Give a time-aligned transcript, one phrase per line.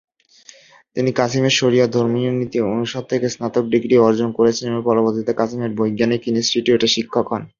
[0.95, 5.71] তিনি কাসিমের শরিয়া ও ধর্মীয় নীতি অনুষদ থেকে স্নাতক ডিগ্রি অর্জন করেছেন এবং পরবর্তীতে কাসিমের
[5.77, 7.43] বৈজ্ঞানিক ইনস্টিটিউটে শিক্ষক হন।